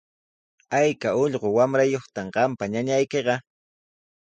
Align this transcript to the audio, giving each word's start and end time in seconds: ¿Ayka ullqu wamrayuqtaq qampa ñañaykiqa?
¿Ayka 0.79 1.09
ullqu 1.23 1.47
wamrayuqtaq 1.57 2.27
qampa 2.35 2.63
ñañaykiqa? 2.73 3.35